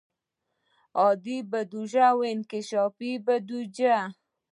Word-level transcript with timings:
عادي 0.99 1.37
بودیجه 1.49 2.03
او 2.11 2.17
انکشافي 2.33 3.11
بودیجه. 3.25 3.97